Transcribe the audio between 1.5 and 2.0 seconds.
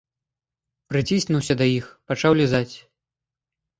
да іх,